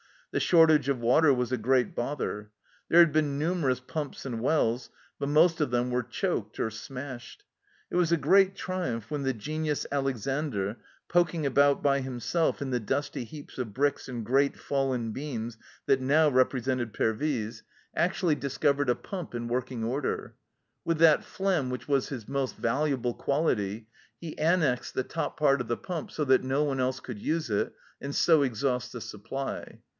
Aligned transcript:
The 0.31 0.39
shortage 0.39 0.87
of 0.89 0.97
water 0.99 1.33
was 1.33 1.51
a 1.51 1.57
great 1.57 1.93
bother. 1.93 2.51
There 2.89 2.99
had 3.01 3.11
been 3.11 3.37
numerous 3.37 3.81
pumps 3.81 4.25
and 4.25 4.41
wells, 4.41 4.89
but 5.19 5.27
most 5.27 5.59
of 5.61 5.71
them 5.71 5.91
were 5.91 6.01
choked 6.03 6.59
or 6.59 6.71
smashed. 6.71 7.43
It 7.91 7.97
was 7.97 8.13
a 8.13 8.17
great 8.17 8.55
triumph 8.55 9.11
when 9.11 9.23
the 9.23 9.33
genius 9.33 9.85
Alexandre, 9.91 10.77
poking 11.09 11.45
about 11.45 11.83
by 11.83 11.99
himself 11.99 12.61
in 12.63 12.71
the 12.71 12.79
dusty 12.79 13.25
heaps 13.25 13.57
of 13.57 13.73
bricks 13.73 14.07
and 14.07 14.25
great 14.25 14.57
fallen 14.57 15.11
beams 15.11 15.57
that 15.85 16.01
now 16.01 16.29
represented 16.29 16.93
Pervyse, 16.93 17.61
VARIED 17.61 17.61
LIFE 17.61 17.61
IN 17.61 18.09
PERVYSE 18.09 18.25
151 18.25 18.33
actually 18.33 18.35
discovered 18.41 18.89
a 18.89 18.95
pump 18.95 19.35
in 19.35 19.49
working 19.49 19.83
order. 19.83 20.33
With 20.85 20.97
that 20.99 21.25
phlegm 21.25 21.69
which 21.69 21.89
was 21.89 22.07
his 22.09 22.29
most 22.29 22.55
valuable 22.55 23.13
quality, 23.13 23.89
he 24.17 24.37
annexed 24.39 24.93
the 24.95 25.03
top 25.03 25.37
part 25.37 25.59
of 25.61 25.67
the 25.67 25.77
pump, 25.77 26.09
so 26.09 26.23
that 26.25 26.43
no 26.43 26.63
one 26.63 26.79
else 26.79 27.01
could 27.01 27.19
use 27.21 27.49
it, 27.49 27.73
and 27.99 28.15
so 28.15 28.43
exhaust 28.43 28.93
the 28.93 29.01
supply. 29.01 29.79